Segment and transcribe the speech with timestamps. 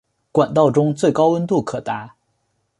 [0.31, 2.15] 管道中最高温度可达。